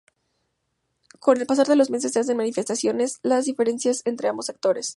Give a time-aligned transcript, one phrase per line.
[1.19, 2.81] Con el pasar de los meses se hacen manifiestas
[3.21, 4.89] las diferencias entre ambos sectores.